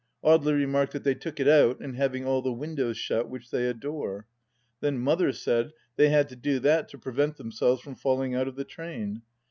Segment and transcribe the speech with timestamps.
[0.23, 3.67] Audely remarked that they took it out in having all the windows shut, which they
[3.69, 4.25] adore.
[4.79, 8.55] Then Mother said they had to do that to prevent themselves from falling out of
[8.55, 9.21] the train.